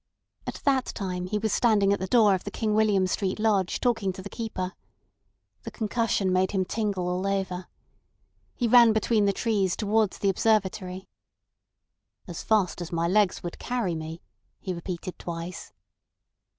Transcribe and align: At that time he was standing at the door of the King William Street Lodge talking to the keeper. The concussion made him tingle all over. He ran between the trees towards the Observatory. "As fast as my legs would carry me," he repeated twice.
At 0.47 0.63
that 0.65 0.85
time 0.87 1.27
he 1.27 1.37
was 1.37 1.53
standing 1.53 1.93
at 1.93 1.99
the 1.99 2.07
door 2.07 2.33
of 2.33 2.43
the 2.43 2.49
King 2.49 2.73
William 2.73 3.05
Street 3.05 3.37
Lodge 3.37 3.79
talking 3.79 4.11
to 4.13 4.23
the 4.23 4.31
keeper. 4.31 4.73
The 5.61 5.69
concussion 5.69 6.33
made 6.33 6.53
him 6.53 6.65
tingle 6.65 7.07
all 7.07 7.27
over. 7.27 7.67
He 8.55 8.67
ran 8.67 8.93
between 8.93 9.25
the 9.25 9.31
trees 9.31 9.75
towards 9.75 10.17
the 10.17 10.29
Observatory. 10.29 11.07
"As 12.27 12.41
fast 12.41 12.81
as 12.81 12.91
my 12.91 13.07
legs 13.07 13.43
would 13.43 13.59
carry 13.59 13.93
me," 13.93 14.23
he 14.59 14.73
repeated 14.73 15.19
twice. 15.19 15.71